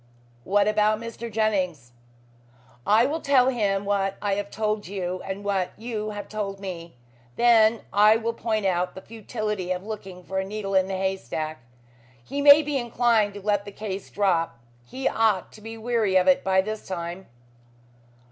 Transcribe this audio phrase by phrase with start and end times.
[0.45, 1.31] "What about Mr.
[1.31, 1.91] Jennings?"
[2.87, 6.95] "I will tell him what I have told you, and what you have told me.
[7.35, 11.59] Then I will point out the futility of looking for a needle in a haystack.
[12.23, 14.57] He may be inclined to let the case drop.
[14.87, 17.27] He ought to be weary of it by this time."